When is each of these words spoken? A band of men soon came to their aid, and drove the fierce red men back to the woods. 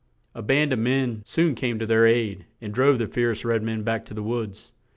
A 0.33 0.41
band 0.41 0.73
of 0.73 0.79
men 0.79 1.21
soon 1.25 1.53
came 1.53 1.77
to 1.77 1.85
their 1.85 2.07
aid, 2.07 2.45
and 2.59 2.73
drove 2.73 2.97
the 2.97 3.05
fierce 3.05 3.45
red 3.45 3.61
men 3.61 3.83
back 3.83 4.03
to 4.05 4.15
the 4.15 4.23
woods. 4.23 4.73